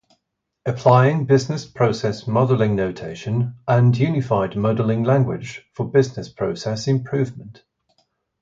[0.65, 7.63] Applying Business Process Modeling Notation and Unified Modeling Language for Business Process Improvement.